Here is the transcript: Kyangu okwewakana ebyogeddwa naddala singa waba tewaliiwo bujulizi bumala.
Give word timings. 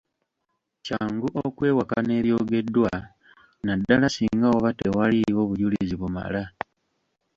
Kyangu 0.85 1.27
okwewakana 1.45 2.11
ebyogeddwa 2.19 2.91
naddala 3.65 4.07
singa 4.15 4.47
waba 4.53 4.69
tewaliiwo 4.79 5.41
bujulizi 5.49 5.95
bumala. 6.01 6.43